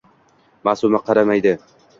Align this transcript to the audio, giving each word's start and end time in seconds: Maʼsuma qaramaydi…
Maʼsuma 0.69 1.03
qaramaydi… 1.11 1.57